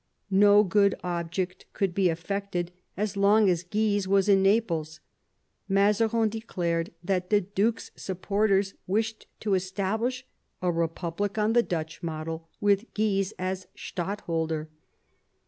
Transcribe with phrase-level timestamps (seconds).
[0.33, 2.71] No good object could be effected
[3.05, 4.99] so long as Guise was in Naples.
[5.69, 10.25] Mazarin declared that the duke's supporters wished to establish
[10.59, 14.69] a republic on the Dutch model, with Guise as stadtholder.